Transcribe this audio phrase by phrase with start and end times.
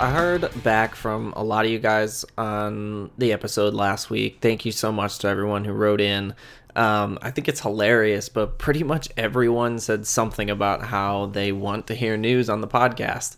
[0.00, 4.38] I heard back from a lot of you guys on the episode last week.
[4.40, 6.34] Thank you so much to everyone who wrote in.
[6.74, 11.86] Um, I think it's hilarious, but pretty much everyone said something about how they want
[11.88, 13.36] to hear news on the podcast.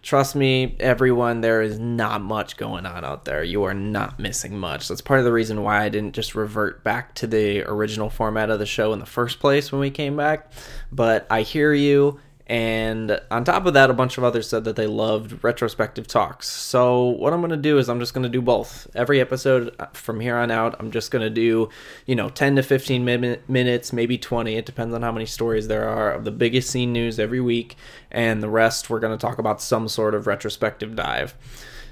[0.00, 3.44] Trust me, everyone, there is not much going on out there.
[3.44, 4.88] You are not missing much.
[4.88, 8.48] That's part of the reason why I didn't just revert back to the original format
[8.48, 10.52] of the show in the first place when we came back.
[10.90, 12.18] But I hear you
[12.48, 16.48] and on top of that, a bunch of others said that they loved retrospective talks.
[16.48, 18.88] So, what I'm going to do is I'm just going to do both.
[18.94, 21.68] Every episode uh, from here on out, I'm just going to do,
[22.04, 24.56] you know, 10 to 15 min- minutes, maybe 20.
[24.56, 27.76] It depends on how many stories there are of the biggest scene news every week.
[28.10, 31.34] And the rest, we're going to talk about some sort of retrospective dive.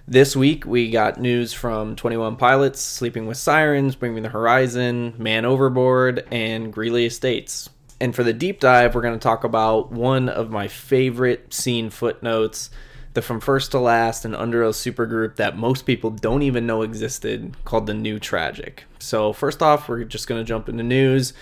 [0.08, 5.14] This week, we got news from 21 Pilots, Sleeping with Sirens, Bring Me the Horizon,
[5.16, 7.70] Man Overboard, and Greeley Estates.
[8.00, 11.90] And for the deep dive, we're going to talk about one of my favorite scene
[11.90, 12.70] footnotes,
[13.12, 17.56] the From First to Last and Underoath supergroup that most people don't even know existed,
[17.64, 18.84] called The New Tragic.
[18.98, 21.34] So, first off, we're just going to jump into news.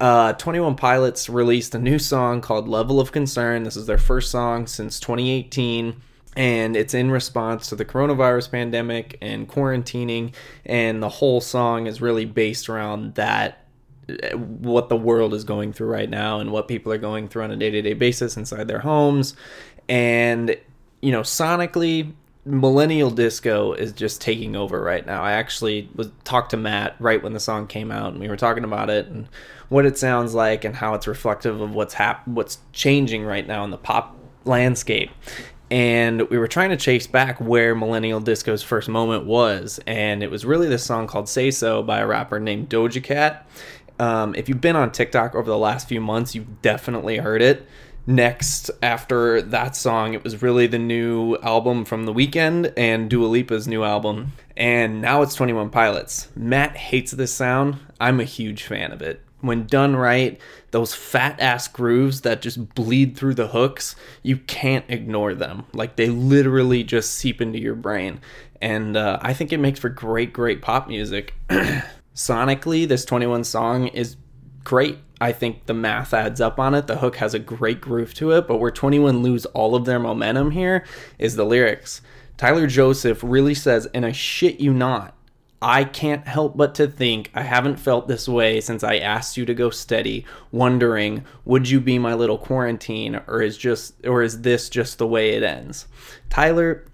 [0.00, 3.62] Uh, 21 Pilots released a new song called Level of Concern.
[3.62, 6.00] This is their first song since 2018
[6.36, 10.32] and it's in response to the coronavirus pandemic and quarantining
[10.64, 13.64] and the whole song is really based around that
[14.34, 17.50] what the world is going through right now and what people are going through on
[17.50, 19.34] a day-to-day basis inside their homes.
[19.88, 20.56] And
[21.00, 22.12] you know sonically
[22.44, 25.22] millennial disco is just taking over right now.
[25.22, 28.36] I actually was talked to matt right when the song came out and we were
[28.36, 29.28] talking about it and
[29.68, 33.62] what it sounds like and how it's reflective of what's hap- what's changing right now
[33.64, 35.10] in the pop landscape.
[35.70, 39.78] And we were trying to chase back where millennial disco's first moment was.
[39.86, 43.48] And it was really this song called say so by a rapper named doja cat
[44.00, 47.66] um, if you've been on TikTok over the last few months, you've definitely heard it.
[48.06, 53.26] Next, after that song, it was really the new album from The Weeknd and Dua
[53.26, 54.32] Lipa's new album.
[54.56, 56.28] And now it's 21 Pilots.
[56.34, 57.76] Matt hates this sound.
[58.00, 59.20] I'm a huge fan of it.
[59.42, 60.40] When done right,
[60.70, 65.66] those fat ass grooves that just bleed through the hooks, you can't ignore them.
[65.74, 68.20] Like they literally just seep into your brain.
[68.62, 71.34] And uh, I think it makes for great, great pop music.
[72.20, 74.16] sonically, this 21 song is
[74.62, 74.98] great.
[75.22, 76.86] I think the math adds up on it.
[76.86, 79.98] The hook has a great groove to it, but where 21 lose all of their
[79.98, 80.84] momentum here
[81.18, 82.02] is the lyrics.
[82.36, 85.16] Tyler Joseph really says, and I shit you not,
[85.62, 89.44] I can't help but to think I haven't felt this way since I asked you
[89.46, 94.40] to go steady, wondering, would you be my little quarantine or is just or is
[94.40, 95.86] this just the way it ends?
[96.30, 96.86] Tyler,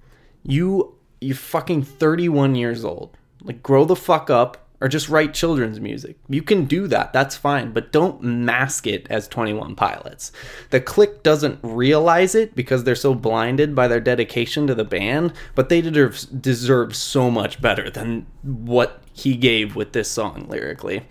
[0.42, 3.16] you you fucking 31 years old.
[3.41, 6.16] Like grow the fuck up or just write children's music.
[6.28, 10.32] You can do that, that's fine, but don't mask it as 21 Pilots.
[10.70, 15.32] The clique doesn't realize it because they're so blinded by their dedication to the band,
[15.54, 21.06] but they deserve, deserve so much better than what he gave with this song lyrically.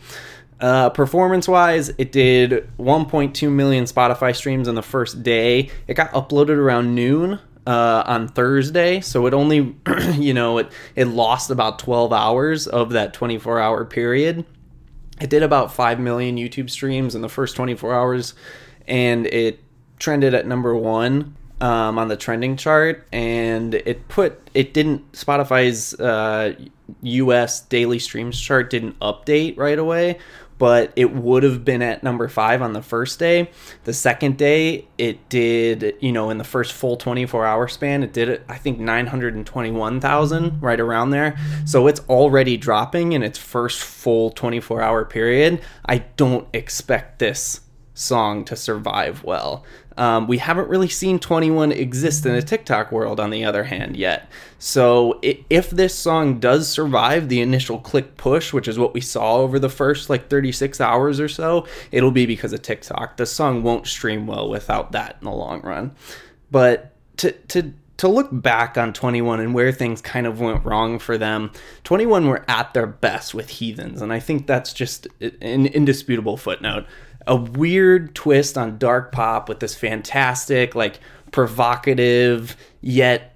[0.59, 5.69] Uh, performance wise, it did 1.2 million Spotify streams on the first day.
[5.87, 9.75] It got uploaded around noon uh, on Thursday, so it only,
[10.13, 14.45] you know, it it lost about 12 hours of that 24 hour period.
[15.19, 18.33] It did about 5 million YouTube streams in the first 24 hours,
[18.87, 19.59] and it
[19.97, 25.93] trended at number one um, on the trending chart, and it put it didn't Spotify's
[25.99, 26.53] uh,
[27.01, 27.61] U.S.
[27.61, 30.19] daily streams chart didn't update right away,
[30.57, 33.49] but it would have been at number five on the first day.
[33.83, 38.13] The second day, it did, you know, in the first full 24 hour span, it
[38.13, 41.37] did, I think, 921,000, right around there.
[41.65, 45.61] So it's already dropping in its first full 24 hour period.
[45.85, 47.61] I don't expect this
[47.95, 49.65] song to survive well.
[49.97, 53.95] Um, we haven't really seen 21 exist in a TikTok world, on the other hand,
[53.95, 54.29] yet.
[54.59, 59.37] So if this song does survive the initial clique push, which is what we saw
[59.37, 63.15] over the first like 36 hours or so, it'll be because of TikTok.
[63.15, 65.95] The song won't stream well without that in the long run.
[66.51, 70.99] But to to to look back on 21 and where things kind of went wrong
[70.99, 71.49] for them,
[71.85, 76.85] 21 were at their best with Heathens, and I think that's just an indisputable footnote
[77.27, 80.99] a weird twist on dark pop with this fantastic, like
[81.31, 83.35] provocative yet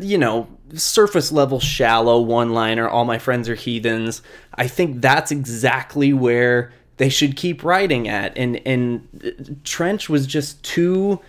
[0.00, 4.22] you know surface level shallow one liner all my friends are heathens.
[4.54, 8.36] I think that's exactly where they should keep writing at.
[8.36, 11.20] And and uh, trench was just too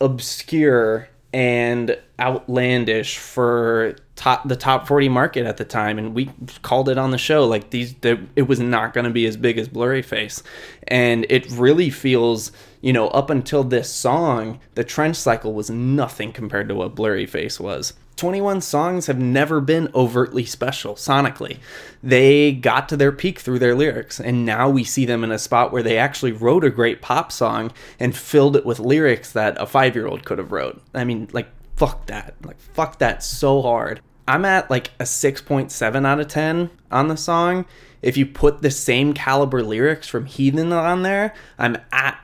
[0.00, 6.28] obscure and outlandish for top the top 40 market at the time and we
[6.62, 9.36] called it on the show like these the, it was not going to be as
[9.36, 10.42] big as Blurryface.
[10.88, 12.50] And it really feels
[12.80, 17.60] you know up until this song the trench cycle was nothing compared to what Blurryface
[17.60, 21.58] was 21 songs have never been overtly special sonically.
[22.02, 25.38] They got to their peak through their lyrics, and now we see them in a
[25.38, 29.60] spot where they actually wrote a great pop song and filled it with lyrics that
[29.60, 30.82] a five year old could have wrote.
[30.92, 32.34] I mean, like, fuck that.
[32.44, 34.00] Like, fuck that so hard.
[34.26, 37.64] I'm at like a 6.7 out of 10 on the song.
[38.02, 42.22] If you put the same caliber lyrics from Heathen on there, I'm at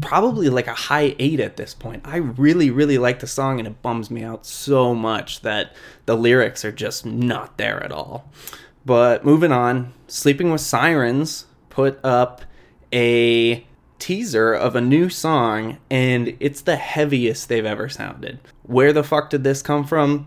[0.00, 2.02] probably like a high eight at this point.
[2.06, 5.74] I really, really like the song, and it bums me out so much that
[6.06, 8.30] the lyrics are just not there at all.
[8.84, 12.42] But moving on, Sleeping with Sirens put up
[12.92, 13.66] a
[13.98, 18.40] teaser of a new song, and it's the heaviest they've ever sounded.
[18.62, 20.26] Where the fuck did this come from?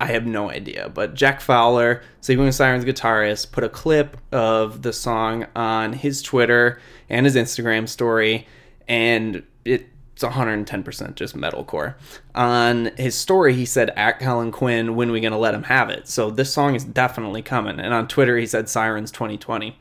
[0.00, 0.88] I have no idea.
[0.88, 6.22] But Jack Fowler, Sleeping with Sirens guitarist, put a clip of the song on his
[6.22, 8.46] Twitter and his Instagram story
[8.88, 9.84] and it's
[10.24, 11.94] 110% just metalcore.
[12.34, 16.08] On his story, he said, At Kellin Quinn, when we gonna let him have it?
[16.08, 17.78] So this song is definitely coming.
[17.78, 19.78] And on Twitter, he said Sirens 2020.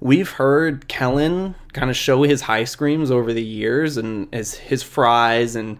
[0.00, 4.82] We've heard Kellin kind of show his high screams over the years and his, his
[4.82, 5.78] fries and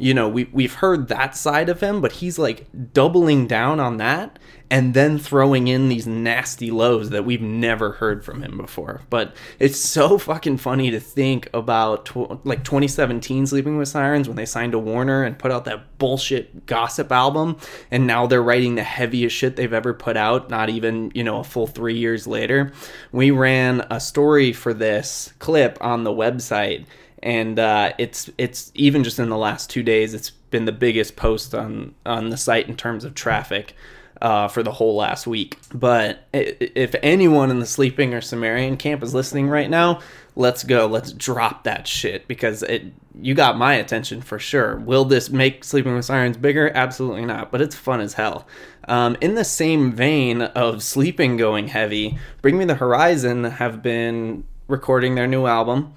[0.00, 3.98] you know, we we've heard that side of him, but he's like doubling down on
[3.98, 4.38] that
[4.70, 9.02] and then throwing in these nasty lows that we've never heard from him before.
[9.10, 14.36] But it's so fucking funny to think about tw- like 2017 Sleeping with Sirens when
[14.36, 17.58] they signed to Warner and put out that bullshit gossip album
[17.90, 21.40] and now they're writing the heaviest shit they've ever put out not even, you know,
[21.40, 22.72] a full 3 years later.
[23.12, 26.86] We ran a story for this clip on the website
[27.22, 31.16] and uh, it's it's even just in the last two days, it's been the biggest
[31.16, 33.74] post on on the site in terms of traffic.
[34.22, 35.56] Uh, for the whole last week.
[35.72, 40.00] But if anyone in the sleeping or Sumerian camp is listening right now,
[40.36, 40.86] let's go.
[40.86, 44.76] Let's drop that shit because it you got my attention for sure.
[44.76, 46.70] Will this make Sleeping with Sirens bigger?
[46.74, 48.46] Absolutely not, but it's fun as hell.
[48.88, 54.44] Um, in the same vein of sleeping going heavy, Bring Me the Horizon have been
[54.68, 55.94] recording their new album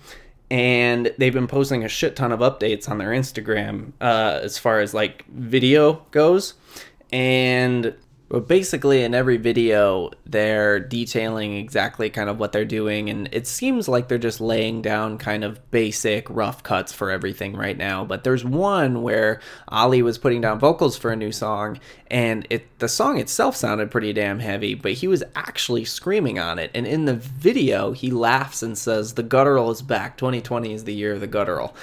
[0.54, 4.82] and they've been posting a shit ton of updates on their Instagram uh, as far
[4.82, 6.54] as like video goes.
[7.12, 7.96] And
[8.34, 13.46] but basically, in every video, they're detailing exactly kind of what they're doing, and it
[13.46, 18.04] seems like they're just laying down kind of basic rough cuts for everything right now.
[18.04, 22.80] But there's one where Ali was putting down vocals for a new song, and it
[22.80, 26.72] the song itself sounded pretty damn heavy, but he was actually screaming on it.
[26.74, 30.18] And in the video, he laughs and says, "The guttural is back.
[30.18, 31.76] 2020 is the year of the guttural."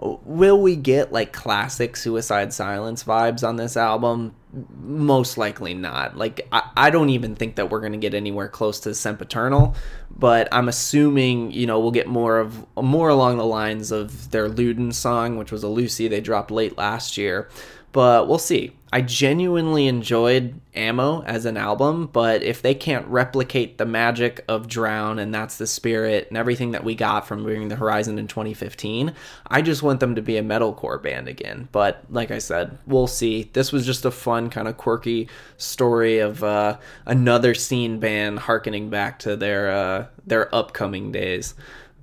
[0.00, 4.34] Will we get like classic Suicide Silence vibes on this album?
[4.82, 6.16] Most likely not.
[6.16, 9.76] Like, I, I don't even think that we're going to get anywhere close to Sempiternal,
[10.10, 14.48] but I'm assuming, you know, we'll get more of more along the lines of their
[14.48, 17.48] Luden song, which was a Lucy they dropped late last year
[17.92, 18.72] but we'll see.
[18.92, 24.66] I genuinely enjoyed amo as an album, but if they can't replicate the magic of
[24.66, 28.26] Drown and that's the spirit and everything that we got from Bring the Horizon in
[28.26, 29.14] 2015,
[29.46, 31.68] I just want them to be a metalcore band again.
[31.70, 33.48] But like I said, we'll see.
[33.52, 38.90] This was just a fun, kind of quirky story of uh, another scene band harkening
[38.90, 41.54] back to their uh, their upcoming days.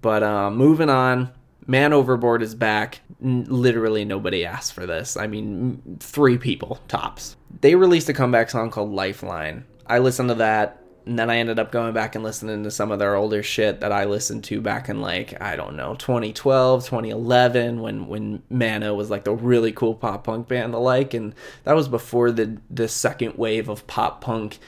[0.01, 1.33] But uh, moving on,
[1.67, 3.01] Man Overboard is back.
[3.21, 5.17] N- literally nobody asked for this.
[5.17, 7.35] I mean, three people tops.
[7.61, 9.65] They released a comeback song called Lifeline.
[9.85, 12.91] I listened to that, and then I ended up going back and listening to some
[12.91, 16.85] of their older shit that I listened to back in like I don't know 2012,
[16.85, 21.35] 2011 when when Mana was like the really cool pop punk band the like, and
[21.65, 24.59] that was before the the second wave of pop punk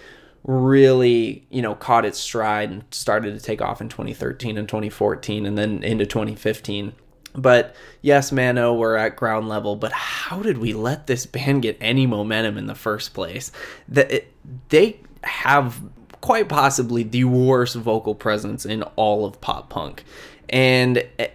[0.43, 5.46] really, you know, caught its stride and started to take off in 2013 and 2014
[5.46, 6.93] and then into 2015.
[7.36, 11.77] But yes, Mano, we're at ground level, but how did we let this band get
[11.79, 13.51] any momentum in the first place?
[13.88, 14.25] That
[14.69, 15.81] they have
[16.22, 20.03] quite possibly the worst vocal presence in all of pop punk.
[20.50, 21.27] And eh,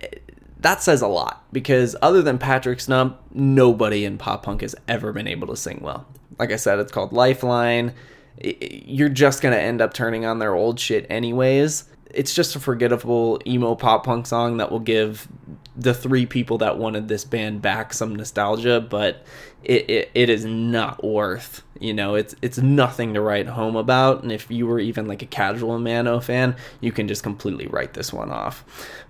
[0.60, 5.12] that says a lot because other than Patrick Stump, nobody in pop punk has ever
[5.12, 6.06] been able to sing well.
[6.38, 7.94] Like I said, it's called Lifeline
[8.42, 11.84] you're just gonna end up turning on their old shit anyways.
[12.10, 15.28] It's just a forgettable emo pop punk song that will give
[15.76, 19.24] the three people that wanted this band back some nostalgia, but
[19.64, 24.22] it, it, it is not worth You know, it's it's nothing to write home about,
[24.22, 27.94] and if you were even like a casual Mano fan, you can just completely write
[27.94, 28.64] this one off.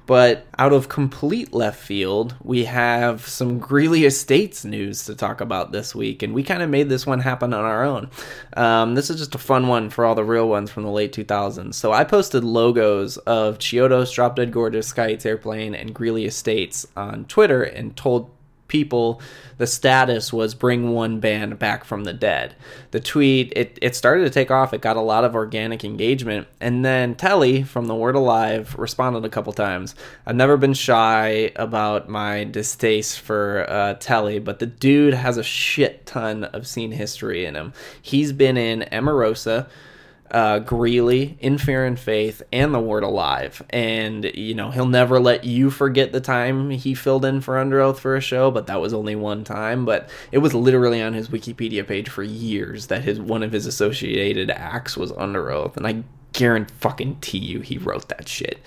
[0.06, 5.72] But out of complete left field, we have some Greeley Estates news to talk about
[5.72, 8.10] this week, and we kind of made this one happen on our own.
[8.54, 11.14] Um, this is just a fun one for all the real ones from the late
[11.14, 11.74] 2000s.
[11.74, 17.24] So I posted logos of Chiodos, Drop Dead Gorgeous, Sky Airplane, and Greeley Estates on
[17.24, 18.30] Twitter and told
[18.68, 19.20] people
[19.58, 22.54] the status was bring one band back from the dead.
[22.90, 24.74] The tweet it, it started to take off.
[24.74, 26.48] It got a lot of organic engagement.
[26.60, 29.94] And then Telle from the word alive responded a couple times.
[30.26, 35.42] I've never been shy about my distaste for uh, Telle but the dude has a
[35.42, 37.72] shit ton of scene history in him.
[38.00, 39.68] He's been in Emarosa
[40.34, 43.62] uh, Greeley, In Fear and Faith, and The Word Alive.
[43.70, 47.98] And, you know, he'll never let you forget the time he filled in for Underoath
[47.98, 49.84] for a show, but that was only one time.
[49.84, 53.64] But it was literally on his Wikipedia page for years that his one of his
[53.64, 55.76] associated acts was Underoath.
[55.76, 56.02] And I
[56.34, 58.58] guarantee you he wrote that shit.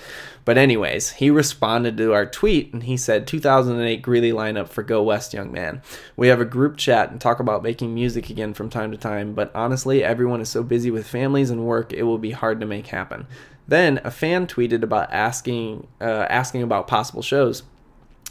[0.46, 5.04] But anyways, he responded to our tweet and he said 2008 Greeley lineup for Go
[5.04, 5.82] West young man.
[6.16, 9.34] We have a group chat and talk about making music again from time to time,
[9.34, 12.66] but honestly, everyone is so busy with families and work, it will be hard to
[12.66, 13.28] make happen.
[13.68, 17.64] Then a fan tweeted about asking uh, asking about possible shows.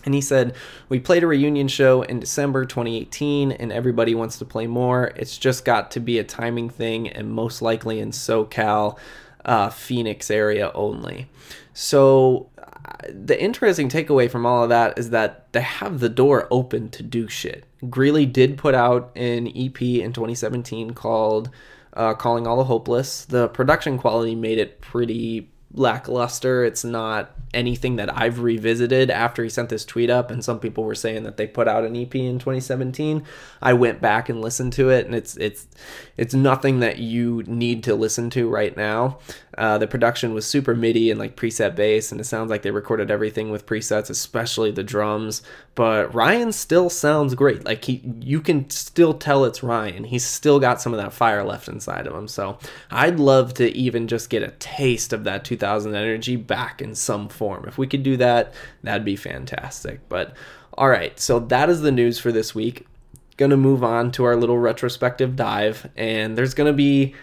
[0.07, 0.55] And he said,
[0.88, 5.12] We played a reunion show in December 2018, and everybody wants to play more.
[5.16, 8.97] It's just got to be a timing thing, and most likely in SoCal,
[9.46, 11.28] uh, Phoenix area only.
[11.72, 12.50] So
[13.08, 17.02] the interesting takeaway from all of that is that they have the door open to
[17.02, 17.64] do shit.
[17.88, 21.50] Greeley did put out an EP in 2017 called
[21.94, 23.24] uh, Calling All the Hopeless.
[23.24, 26.64] The production quality made it pretty lackluster.
[26.64, 30.85] It's not anything that I've revisited after he sent this tweet up, and some people
[30.85, 33.25] were saying that they put out an EP in 2017.
[33.62, 35.66] I went back and listened to it, and it's it's
[36.16, 39.18] it's nothing that you need to listen to right now.
[39.56, 42.70] Uh, the production was super MIDI and like preset bass, and it sounds like they
[42.70, 45.42] recorded everything with presets, especially the drums.
[45.75, 47.64] But Ryan still sounds great.
[47.64, 50.04] Like he, you can still tell it's Ryan.
[50.04, 52.28] He's still got some of that fire left inside of him.
[52.28, 52.58] So
[52.90, 57.28] I'd love to even just get a taste of that 2000 energy back in some
[57.28, 57.64] form.
[57.66, 60.06] If we could do that, that'd be fantastic.
[60.08, 60.34] But
[60.75, 62.86] all right, so that is the news for this week.
[63.38, 67.14] Gonna move on to our little retrospective dive, and there's gonna be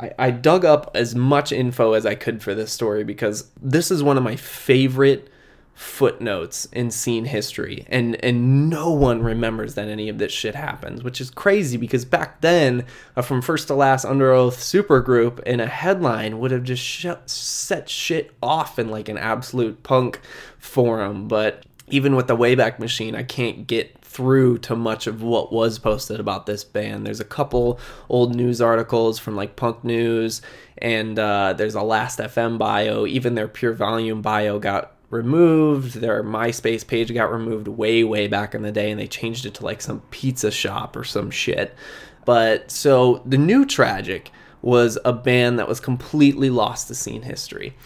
[0.00, 3.90] I, I dug up as much info as I could for this story because this
[3.90, 5.28] is one of my favorite
[5.74, 7.86] footnotes in scene history.
[7.88, 12.04] And and no one remembers that any of this shit happens which is crazy because
[12.04, 12.84] back then
[13.16, 17.88] uh, from first to last Underoath supergroup in a headline would have just sh- set
[17.88, 20.16] shit off in like an AbsolutePunk
[20.58, 21.28] forum.
[21.28, 25.78] But even with the wayback machine i can't get through to much of what was
[25.78, 27.06] posted about this band.
[27.06, 30.42] There's a couple old news articles from like Punk News,
[30.78, 33.06] and uh, there's a Last FM bio.
[33.06, 35.94] Even their Pure Volume bio got removed.
[35.94, 39.54] Their MySpace page got removed way, way back in the day, and they changed it
[39.54, 41.72] to like some pizza shop or some shit.
[42.24, 47.76] But so the new Tragic was a band that was completely lost to scene history.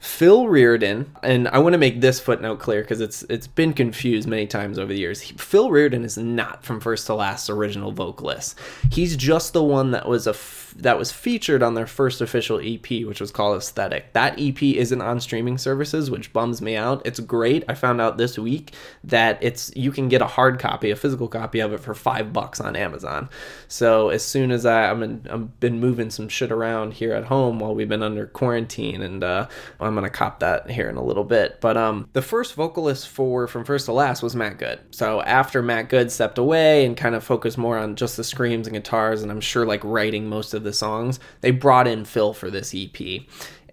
[0.00, 4.26] Phil Reardon, and I want to make this footnote clear because it's it's been confused
[4.26, 5.20] many times over the years.
[5.20, 8.58] He, Phil Reardon is not from first to last original vocalist.
[8.90, 10.32] He's just the one that was a
[10.76, 14.12] that was featured on their first official EP, which was called Aesthetic.
[14.12, 17.02] That EP isn't on streaming services, which bums me out.
[17.04, 17.64] It's great.
[17.68, 18.72] I found out this week
[19.04, 22.32] that it's you can get a hard copy, a physical copy of it for five
[22.32, 23.28] bucks on Amazon.
[23.68, 27.24] So as soon as I I'm in, I've been moving some shit around here at
[27.24, 29.48] home while we've been under quarantine, and uh,
[29.78, 31.60] I'm gonna cop that here in a little bit.
[31.60, 34.80] But um, the first vocalist for From First to Last was Matt Good.
[34.90, 38.66] So after Matt Good stepped away and kind of focused more on just the screams
[38.66, 42.04] and guitars, and I'm sure like writing most of of the songs, they brought in
[42.04, 43.22] Phil for this EP.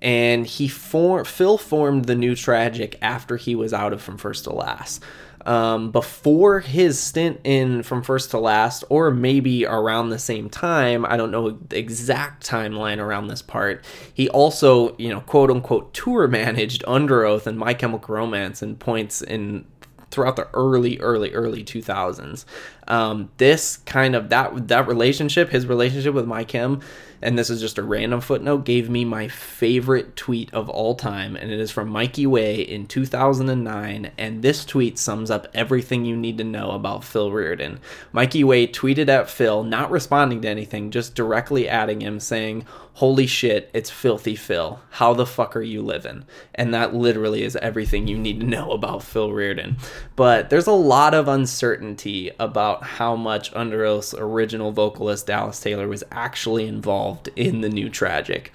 [0.02, 4.44] And he for, Phil formed the new Tragic after he was out of From First
[4.46, 5.04] to Last.
[5.46, 11.06] Um, before his stint in From First to Last, or maybe around the same time,
[11.06, 13.84] I don't know the exact timeline around this part.
[14.14, 18.78] He also, you know, quote unquote, tour managed Under Oath and My Chemical Romance and
[18.78, 19.66] points in
[20.12, 22.46] throughout the early, early, early 2000s.
[22.88, 26.82] Um, this kind of that that relationship, his relationship with My Chem,
[27.22, 31.36] and this is just a random footnote, gave me my favorite tweet of all time,
[31.36, 34.12] and it is from Mikey Way in 2009.
[34.18, 37.80] And this tweet sums up everything you need to know about Phil Reardon.
[38.12, 42.66] Mikey Way tweeted at Phil, not responding to anything, just directly adding him, saying,
[42.98, 44.80] Holy shit, it's Filthy Phil.
[44.90, 46.26] How the fuck are you living?
[46.56, 49.78] And that literally is everything you need to know about Phil Reardon.
[50.16, 56.04] But there's a lot of uncertainty about how much Underoath's original vocalist Dallas Taylor was
[56.12, 58.52] actually involved in the new Tragic.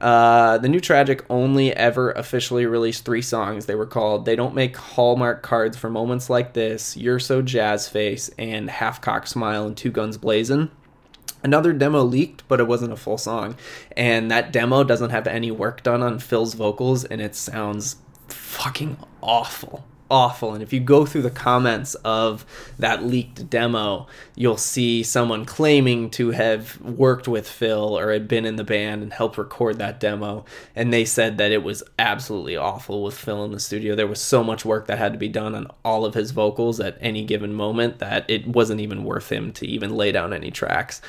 [0.00, 3.66] Uh, the new Tragic only ever officially released three songs.
[3.66, 7.88] They were called They Don't Make Hallmark Cards for Moments Like This, You're So Jazz
[7.88, 10.70] Face, and Half Cock Smile and Two Guns Blazing.
[11.44, 13.56] Another demo leaked, but it wasn't a full song.
[13.96, 18.96] And that demo doesn't have any work done on Phil's vocals, and it sounds fucking
[19.20, 20.52] awful awful.
[20.52, 22.44] And if you go through the comments of
[22.78, 28.44] that leaked demo, you'll see someone claiming to have worked with Phil or had been
[28.44, 30.44] in the band and helped record that demo.
[30.76, 33.94] And they said that it was absolutely awful with Phil in the studio.
[33.94, 36.80] There was so much work that had to be done on all of his vocals
[36.80, 40.50] at any given moment that it wasn't even worth him to even lay down any
[40.50, 41.00] tracks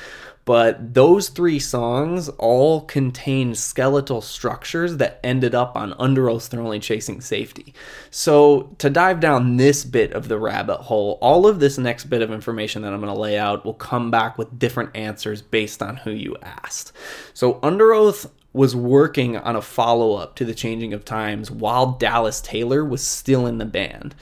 [0.44, 6.80] but those three songs all contain skeletal structures that ended up on Underoath's They're Only
[6.80, 7.72] Chasing Safety.
[8.10, 12.22] So, to dive down this bit of the rabbit hole, all of this next bit
[12.22, 15.82] of information that I'm going to lay out will come back with different answers based
[15.82, 16.92] on who you asked.
[17.32, 22.40] So, Underoath was working on a follow up to The Changing of Times while Dallas
[22.40, 24.14] Taylor was still in the band.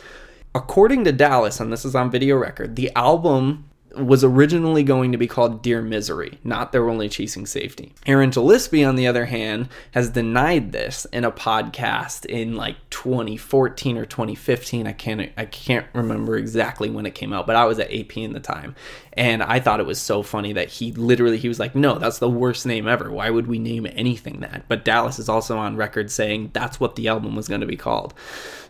[0.54, 3.64] According to Dallas, and this is on video record, the album
[3.96, 7.92] was originally going to be called Dear Misery, not They're Only Chasing Safety.
[8.06, 13.98] Aaron Gillespie, on the other hand, has denied this in a podcast in like 2014
[13.98, 14.86] or 2015.
[14.86, 18.16] I can't I can't remember exactly when it came out, but I was at AP
[18.16, 18.74] in the time.
[19.14, 22.18] And I thought it was so funny that he literally he was like, "No, that's
[22.18, 23.10] the worst name ever.
[23.10, 26.96] Why would we name anything that?" But Dallas is also on record saying that's what
[26.96, 28.14] the album was going to be called.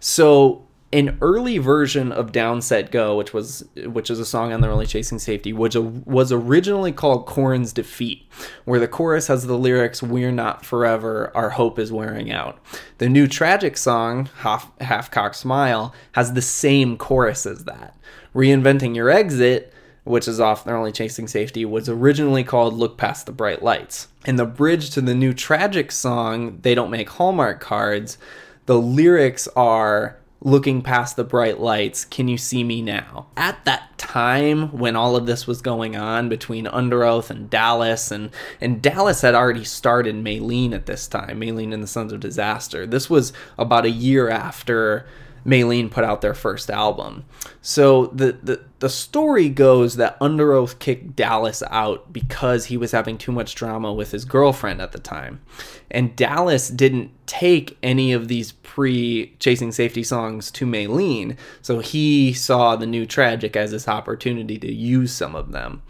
[0.00, 4.60] So an early version of Down Set Go, which was which is a song on
[4.60, 8.26] the early Chasing Safety, which was originally called Corin's Defeat,
[8.64, 12.58] where the chorus has the lyrics "We're not forever, our hope is wearing out."
[12.98, 17.96] The new tragic song Half Half Cock Smile has the same chorus as that.
[18.34, 19.72] Reinventing Your Exit,
[20.04, 24.08] which is off the early Chasing Safety, was originally called Look Past the Bright Lights.
[24.24, 28.18] And the bridge to the new tragic song They Don't Make Hallmark Cards,
[28.66, 33.26] the lyrics are looking past the bright lights, can you see me now?
[33.36, 38.30] At that time when all of this was going on between Underoath and Dallas, and,
[38.60, 42.86] and Dallas had already started Maylene at this time, Maylene and the Sons of Disaster.
[42.86, 45.06] This was about a year after
[45.46, 47.24] Maylene put out their first album.
[47.60, 53.16] So the, the the story goes that Underoath kicked Dallas out because he was having
[53.18, 55.40] too much drama with his girlfriend at the time.
[55.90, 62.32] And Dallas didn't take any of these pre Chasing Safety songs to Maylene, so he
[62.32, 65.82] saw the new Tragic as his opportunity to use some of them.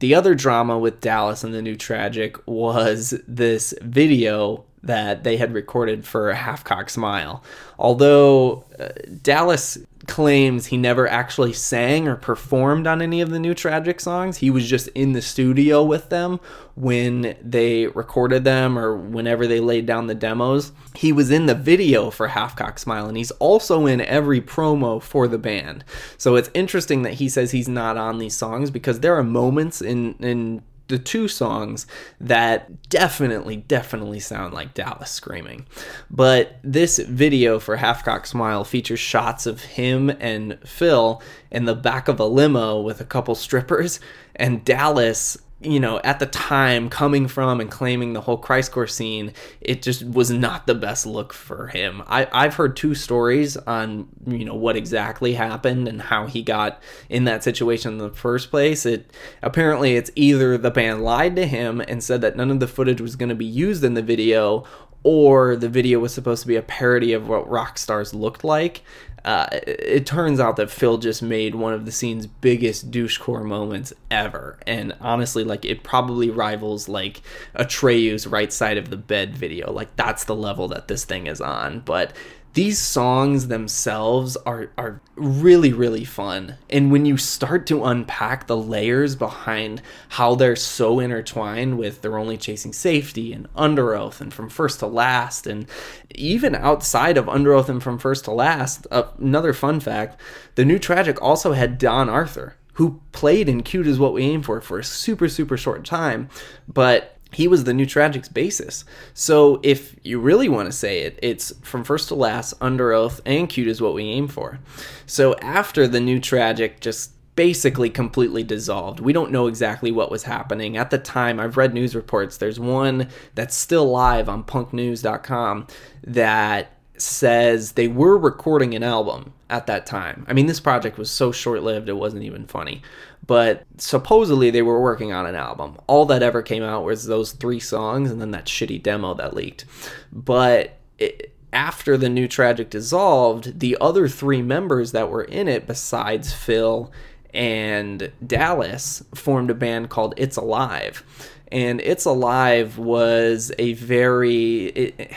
[0.00, 5.52] The other drama with Dallas and the new Tragic was this video that they had
[5.52, 7.42] recorded for Half Cock Smile.
[7.78, 8.88] Although uh,
[9.22, 14.38] Dallas claims he never actually sang or performed on any of the new Tragic songs,
[14.38, 16.40] he was just in the studio with them
[16.74, 20.72] when they recorded them or whenever they laid down the demos.
[20.94, 25.00] He was in the video for Half Cock Smile and he's also in every promo
[25.02, 25.84] for the band.
[26.16, 29.82] So it's interesting that he says he's not on these songs because there are moments
[29.82, 31.86] in in the two songs
[32.20, 35.66] that definitely, definitely sound like Dallas screaming.
[36.10, 41.74] But this video for Half Cock Smile features shots of him and Phil in the
[41.74, 44.00] back of a limo with a couple strippers,
[44.34, 49.32] and Dallas you know, at the time, coming from and claiming the whole Christcore scene,
[49.60, 52.02] it just was not the best look for him.
[52.06, 56.80] I, I've heard two stories on, you know, what exactly happened and how he got
[57.08, 58.86] in that situation in the first place.
[58.86, 62.68] It apparently it's either the band lied to him and said that none of the
[62.68, 64.64] footage was going to be used in the video,
[65.02, 68.82] or the video was supposed to be a parody of what rock stars looked like
[69.24, 73.92] uh, it turns out that Phil just made one of the scene's biggest douchecore moments
[74.10, 77.22] ever, and honestly, like it probably rivals like
[77.54, 79.72] Atreyu's "Right Side of the Bed" video.
[79.72, 81.80] Like that's the level that this thing is on.
[81.80, 82.12] But
[82.58, 86.56] these songs themselves are are really really fun.
[86.68, 92.18] And when you start to unpack the layers behind how they're so intertwined with they're
[92.18, 95.68] only chasing safety and Underoath and from first to last and
[96.16, 100.20] even outside of Underoath and from first to last uh, another fun fact
[100.56, 104.42] the new tragic also had don arthur who played in cute is what we aim
[104.42, 106.28] for for a super super short time
[106.66, 108.84] but he was the new Tragic's basis.
[109.14, 113.20] So if you really want to say it, it's from first to last, under oath,
[113.26, 114.58] and cute is what we aim for.
[115.06, 118.98] So after the new Tragic just basically completely dissolved.
[118.98, 120.76] We don't know exactly what was happening.
[120.76, 122.36] At the time, I've read news reports.
[122.36, 125.68] There's one that's still live on punknews.com
[126.02, 130.24] that says they were recording an album at that time.
[130.28, 132.82] I mean, this project was so short lived, it wasn't even funny.
[133.26, 135.76] But supposedly they were working on an album.
[135.86, 139.34] All that ever came out was those three songs and then that shitty demo that
[139.34, 139.64] leaked.
[140.12, 145.66] But it, after the new tragic dissolved, the other three members that were in it,
[145.66, 146.92] besides Phil
[147.34, 151.02] and Dallas, formed a band called It's Alive
[151.50, 155.12] and It's Alive was a very it,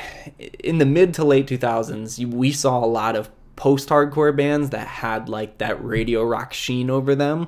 [0.59, 5.29] in the mid to late 2000s we saw a lot of post-hardcore bands that had
[5.29, 7.47] like that radio rock sheen over them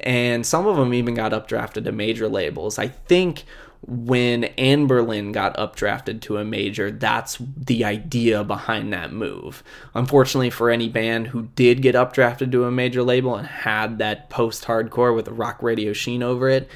[0.00, 3.44] and some of them even got updrafted to major labels i think
[3.86, 9.62] when Anne Anberlin got updrafted to a major, that's the idea behind that move.
[9.94, 14.30] Unfortunately, for any band who did get updrafted to a major label and had that
[14.30, 16.68] post hardcore with a rock radio sheen over it,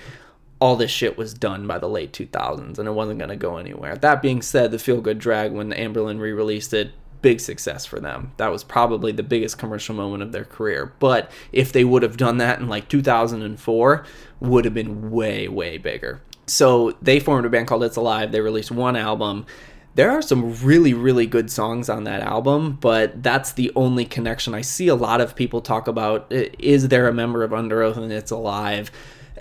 [0.61, 3.59] all this shit was done by the late 2000s and it wasn't going to go
[3.59, 3.97] anywhere.
[3.97, 6.93] That being said, the Feel Good Drag, when Anberlin re released it,
[7.23, 8.33] big success for them.
[8.37, 10.95] That was probably the biggest commercial moment of their career.
[10.99, 14.05] But if they would have done that in like 2004,
[14.41, 16.23] would have been way, way bigger.
[16.47, 18.33] So they formed a band called It's Alive.
[18.33, 19.47] They released one album.
[19.95, 24.55] There are some really, really good songs on that album, but that's the only connection.
[24.55, 28.13] I see a lot of people talk about is there a member of Underoath and
[28.13, 28.93] It's Alive?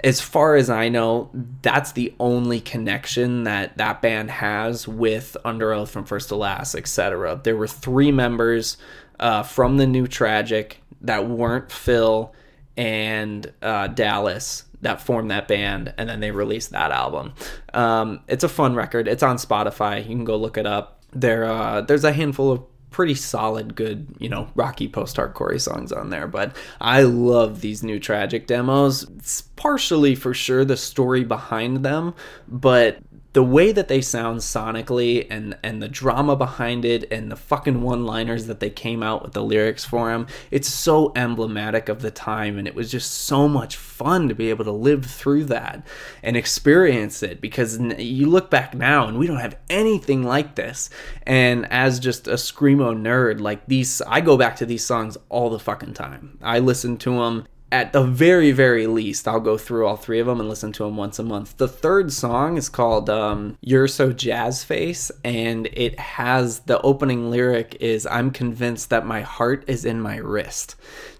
[0.04, 1.30] As far as I know,
[1.62, 7.40] that's the only connection that that band has with Underoath from First to Last, etc.
[7.44, 8.78] There were three members
[9.20, 12.34] uh, from the New Tragic that weren't Phil
[12.76, 17.34] and uh, Dallas that formed that band, and then they released that album.
[17.74, 19.08] Um, it's a fun record.
[19.08, 20.00] It's on Spotify.
[20.00, 21.02] You can go look it up.
[21.14, 22.64] There, uh, there's a handful of
[22.98, 24.60] pretty solid, good, you know, mm-hmm.
[24.60, 26.26] rocky post hardcore songs on there.
[26.26, 29.04] But I love these new tragic demos.
[29.18, 32.16] It's partially for sure the story behind them,
[32.48, 32.98] but
[33.38, 37.84] the way that they sound sonically and and the drama behind it and the fucking
[37.84, 42.10] one-liners that they came out with the lyrics for them it's so emblematic of the
[42.10, 45.86] time and it was just so much fun to be able to live through that
[46.24, 50.90] and experience it because you look back now and we don't have anything like this.
[51.24, 55.50] And as just a screamo nerd like these I go back to these songs all
[55.50, 56.38] the fucking time.
[56.42, 60.28] I listen to them at the very very least i'll go through all three of
[60.28, 63.88] them and listen to them once a month the third song is called um, you're
[63.88, 69.64] so jazz face and it has the opening lyric is i'm convinced that my heart
[69.68, 70.76] is in my wrist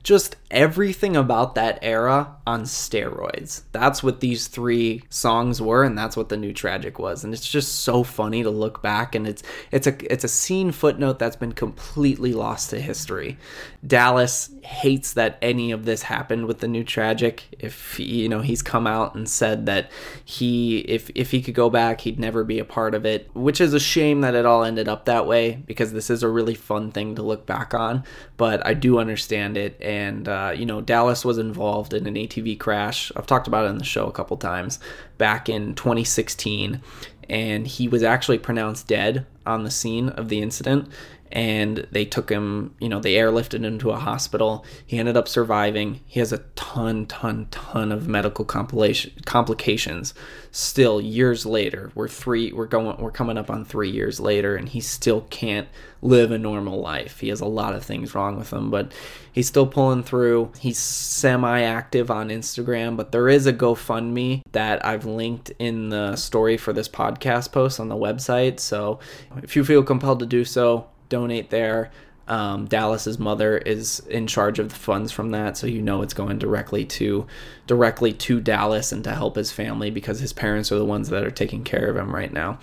[0.08, 3.64] just everything about that era on steroids.
[3.74, 7.26] That's what these three songs were, and that's what the new tragic was.
[7.26, 10.72] And it's just so funny to look back, and it's it's a it's a scene
[10.72, 13.38] footnote that's been completely lost to history.
[13.86, 17.46] Dallas hates that any of this happened with the new tragic.
[17.60, 19.90] If you know he's come out and said that
[20.24, 23.62] he if if he could go back, he'd never be a part of it, which
[23.62, 26.56] is a shame that it all ended up that way because this is a really
[26.56, 28.04] fun thing to look back on.
[28.36, 32.16] But I do understand it and and uh, you know Dallas was involved in an
[32.16, 33.12] ATV crash.
[33.16, 34.80] I've talked about it in the show a couple times
[35.18, 36.82] back in 2016,
[37.30, 40.90] and he was actually pronounced dead on the scene of the incident
[41.32, 44.66] and they took him, you know, they airlifted him to a hospital.
[44.86, 46.02] He ended up surviving.
[46.06, 50.14] He has a ton, ton, ton of medical complications.
[50.52, 54.70] Still, years later, we're three, we're going, we're coming up on three years later, and
[54.70, 55.68] he still can't
[56.02, 57.20] live a normal life.
[57.20, 58.92] He has a lot of things wrong with him, but
[59.32, 60.52] he's still pulling through.
[60.60, 66.58] He's semi-active on Instagram, but there is a GoFundMe that I've linked in the story
[66.58, 68.60] for this podcast post on the website.
[68.60, 69.00] So
[69.44, 71.92] if you feel compelled to do so, donate there.
[72.28, 76.14] Um, Dallas's mother is in charge of the funds from that, so you know it's
[76.14, 77.26] going directly to
[77.68, 81.24] directly to Dallas and to help his family because his parents are the ones that
[81.24, 82.60] are taking care of him right now.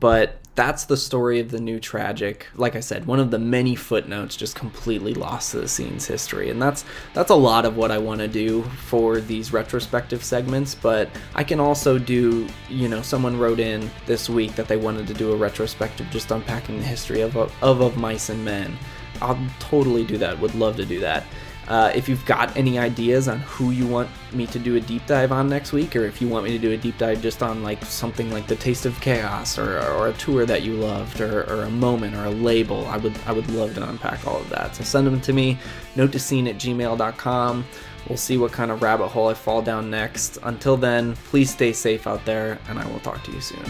[0.00, 2.46] But that's the story of the new tragic.
[2.54, 6.50] Like I said, one of the many footnotes just completely lost to the scene's history,
[6.50, 10.74] and that's that's a lot of what I want to do for these retrospective segments.
[10.74, 15.06] But I can also do, you know, someone wrote in this week that they wanted
[15.08, 18.76] to do a retrospective, just unpacking the history of of, of Mice and Men.
[19.20, 20.38] I'll totally do that.
[20.40, 21.24] Would love to do that.
[21.68, 25.04] Uh, if you've got any ideas on who you want me to do a deep
[25.06, 27.42] dive on next week, or if you want me to do a deep dive just
[27.42, 31.20] on like something like the Taste of Chaos, or, or a tour that you loved,
[31.20, 34.40] or, or a moment, or a label, I would I would love to unpack all
[34.40, 34.76] of that.
[34.76, 35.58] So send them to me,
[35.96, 37.64] note to scene at gmail.com.
[38.08, 40.38] We'll see what kind of rabbit hole I fall down next.
[40.44, 43.64] Until then, please stay safe out there, and I will talk to you soon.